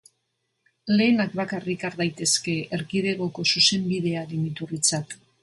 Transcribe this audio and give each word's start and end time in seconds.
Lehenak 0.91 1.35
bakarrik 1.39 1.85
har 1.89 1.97
daitezke 1.99 2.57
Erkidegoko 2.79 3.47
Zuzenbidearen 3.53 4.51
iturritzat. 4.51 5.17